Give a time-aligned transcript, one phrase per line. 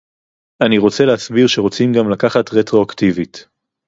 [0.61, 3.47] אני רוצה להסביר שרוצים גם לקחת רטרואקטיבית